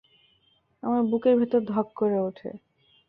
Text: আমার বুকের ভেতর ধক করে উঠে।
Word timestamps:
আমার 0.83 1.01
বুকের 1.03 1.35
ভেতর 1.39 1.61
ধক 1.67 1.87
করে 1.95 2.17
উঠে। 2.21 2.49